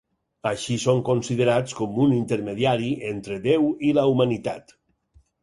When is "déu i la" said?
3.45-4.09